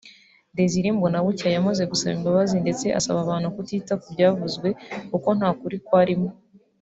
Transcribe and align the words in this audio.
Desire 0.57 0.89
Mbanabucya 0.97 1.47
yamaze 1.55 1.83
gusaba 1.91 2.15
imbabazi 2.17 2.55
ndetse 2.63 2.85
asaba 2.99 3.19
abantu 3.21 3.47
kutita 3.55 3.93
ku 4.01 4.07
byavuzwe 4.13 4.69
kuko 5.09 5.29
nta 5.37 5.49
kuri 5.59 5.77
kwarimo 5.87 6.29